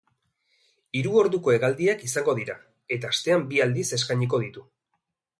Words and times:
Hiru 1.01 1.17
orduko 1.23 1.51
hegaldiak 1.55 2.01
izango 2.07 2.33
dira, 2.39 2.55
eta 2.97 3.11
astean 3.17 3.45
bi 3.51 3.61
aldiz 3.67 3.85
eskainiko 3.99 4.41
ditu. 4.45 4.65